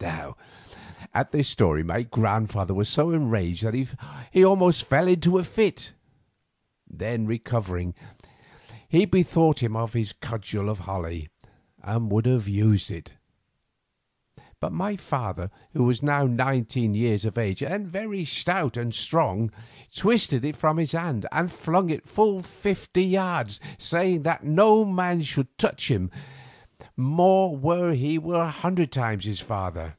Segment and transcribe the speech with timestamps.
[0.00, 0.36] Now
[1.12, 3.96] at this story my grandfather was so enraged that
[4.30, 5.92] he almost fell into a fit;
[6.88, 7.94] then recovering,
[8.88, 11.30] he bethought him of his cudgel of holly,
[11.82, 13.14] and would have used it.
[14.60, 19.50] But my father, who was now nineteen years of age and very stout and strong,
[19.94, 25.22] twisted it from his hand and flung it full fifty yards, saying that no man
[25.22, 26.08] should touch him
[26.96, 29.96] more were he a hundred times his father.